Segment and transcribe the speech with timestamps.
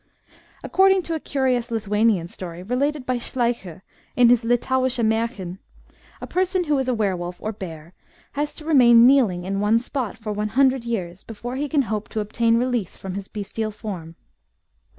[0.63, 3.83] According to a curious Lithuanian story related by Schleicher
[4.15, 5.59] in his Litauische Mrirchen,
[6.19, 7.93] a person who is a were wolf or bear
[8.31, 12.09] has to remain kneeling in one spot for one hundred years before he can hope
[12.09, 14.15] to obtain release from his bestial form.